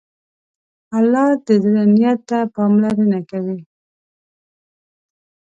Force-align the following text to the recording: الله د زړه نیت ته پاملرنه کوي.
الله 0.97 1.25
د 1.45 1.47
زړه 1.63 1.83
نیت 1.95 2.19
ته 2.29 2.39
پاملرنه 2.55 3.19
کوي. 3.29 3.59